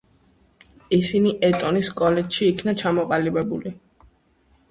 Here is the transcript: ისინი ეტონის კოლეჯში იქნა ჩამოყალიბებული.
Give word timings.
ისინი 0.97 1.33
ეტონის 1.49 1.91
კოლეჯში 2.01 2.49
იქნა 2.53 2.75
ჩამოყალიბებული. 2.83 3.77